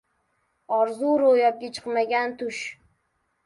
•Orzu— 0.77 1.11
ro‘yobga 1.25 1.71
chiqmagan 1.77 2.37
tush. 2.43 2.67